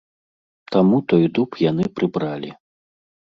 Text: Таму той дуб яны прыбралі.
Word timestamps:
Таму 0.75 0.97
той 1.13 1.23
дуб 1.39 1.49
яны 1.65 1.85
прыбралі. 1.99 2.51